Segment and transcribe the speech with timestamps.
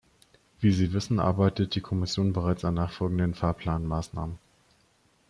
[0.59, 4.39] Wie Sie wissen, arbeitet die Kommission bereits an nachfolgenden Fahrplanmaßnahmen.